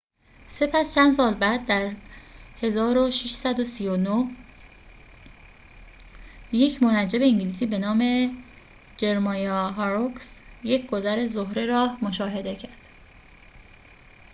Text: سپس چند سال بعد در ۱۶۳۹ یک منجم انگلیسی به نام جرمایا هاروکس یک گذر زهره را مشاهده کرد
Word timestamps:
سپس 0.47 0.95
چند 0.95 1.13
سال 1.13 1.33
بعد 1.33 1.65
در 1.65 1.95
۱۶۳۹ 2.61 4.27
یک 6.53 6.83
منجم 6.83 7.19
انگلیسی 7.21 7.65
به 7.65 7.77
نام 7.77 8.03
جرمایا 8.97 9.67
هاروکس 9.69 10.41
یک 10.63 10.87
گذر 10.89 11.25
زهره 11.25 11.65
را 11.65 11.97
مشاهده 12.01 12.55
کرد 12.55 12.87